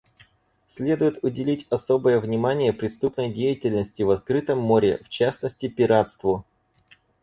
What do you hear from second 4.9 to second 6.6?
в частности пиратству.